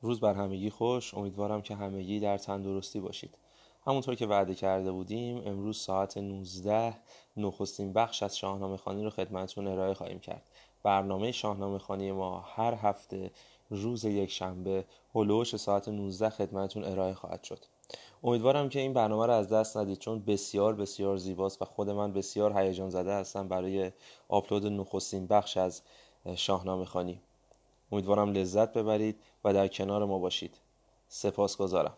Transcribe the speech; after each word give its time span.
روز 0.00 0.20
بر 0.20 0.34
همگی 0.34 0.70
خوش. 0.70 1.14
امیدوارم 1.14 1.62
که 1.62 1.74
همگی 1.74 2.20
در 2.20 2.38
تندرستی 2.38 3.00
باشید. 3.00 3.38
همونطور 3.86 4.14
که 4.14 4.26
وعده 4.26 4.54
کرده 4.54 4.92
بودیم 4.92 5.42
امروز 5.46 5.78
ساعت 5.78 6.18
19 6.18 6.94
نخستین 7.36 7.92
بخش 7.92 8.22
از 8.22 8.38
شاهنامه 8.38 8.76
خانی 8.76 9.04
رو 9.04 9.10
خدمتتون 9.10 9.66
ارائه 9.66 9.94
خواهیم 9.94 10.18
کرد. 10.18 10.50
برنامه 10.82 11.32
شاهنامه 11.32 11.78
خانی 11.78 12.12
ما 12.12 12.40
هر 12.40 12.74
هفته 12.74 13.30
روز 13.70 14.04
یک 14.04 14.30
شنبه 14.30 14.84
هلوش 15.14 15.56
ساعت 15.56 15.88
19 15.88 16.30
خدمتتون 16.30 16.84
ارائه 16.84 17.14
خواهد 17.14 17.44
شد. 17.44 17.64
امیدوارم 18.24 18.68
که 18.68 18.80
این 18.80 18.92
برنامه 18.92 19.26
رو 19.26 19.32
از 19.32 19.48
دست 19.48 19.76
ندید 19.76 19.98
چون 19.98 20.24
بسیار 20.24 20.74
بسیار 20.74 21.16
زیباست 21.16 21.62
و 21.62 21.64
خود 21.64 21.90
من 21.90 22.12
بسیار 22.12 22.58
هیجان 22.58 22.90
زده 22.90 23.12
هستم 23.12 23.48
برای 23.48 23.92
آپلود 24.28 24.66
نخستین 24.66 25.26
بخش 25.26 25.56
از 25.56 25.82
شاهنامه 26.36 26.84
خانی 26.84 27.20
امیدوارم 27.92 28.32
لذت 28.32 28.72
ببرید 28.72 29.22
و 29.44 29.52
در 29.52 29.68
کنار 29.68 30.04
ما 30.04 30.18
باشید. 30.18 30.60
سپاسگزارم. 31.08 31.96